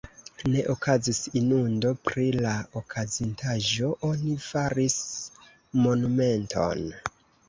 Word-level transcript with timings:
Ne 0.51 0.61
okazis 0.73 1.17
inundo, 1.41 1.91
pri 2.07 2.23
la 2.45 2.53
okazintaĵo 2.81 3.89
oni 4.07 4.33
faris 4.47 4.97
monumenton. 5.85 6.83